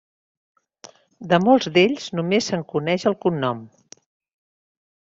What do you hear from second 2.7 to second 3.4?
coneix el